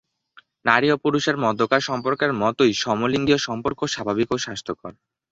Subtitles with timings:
[0.65, 4.91] নারী ও পুরুষের মধ্যেকার সম্পর্কের মতোই সমলিঙ্গীয় সম্পর্কও স্বাভাবিক ও স্বাস্থ্যকর।